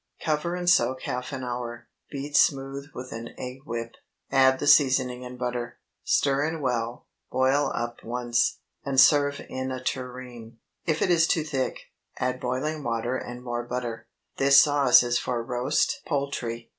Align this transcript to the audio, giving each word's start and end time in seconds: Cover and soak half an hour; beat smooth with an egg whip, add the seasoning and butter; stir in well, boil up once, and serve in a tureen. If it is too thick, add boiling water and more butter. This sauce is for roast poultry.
Cover 0.19 0.55
and 0.55 0.67
soak 0.67 1.03
half 1.03 1.31
an 1.31 1.43
hour; 1.43 1.87
beat 2.09 2.35
smooth 2.35 2.87
with 2.95 3.11
an 3.11 3.35
egg 3.37 3.59
whip, 3.67 3.91
add 4.31 4.57
the 4.57 4.65
seasoning 4.65 5.23
and 5.23 5.37
butter; 5.37 5.77
stir 6.03 6.43
in 6.47 6.59
well, 6.59 7.05
boil 7.31 7.71
up 7.75 8.03
once, 8.03 8.57
and 8.83 8.99
serve 8.99 9.41
in 9.47 9.71
a 9.71 9.79
tureen. 9.83 10.57
If 10.87 11.03
it 11.03 11.11
is 11.11 11.27
too 11.27 11.43
thick, 11.43 11.81
add 12.17 12.39
boiling 12.39 12.81
water 12.83 13.15
and 13.15 13.43
more 13.43 13.61
butter. 13.61 14.07
This 14.37 14.59
sauce 14.59 15.03
is 15.03 15.19
for 15.19 15.43
roast 15.43 16.01
poultry. 16.07 16.69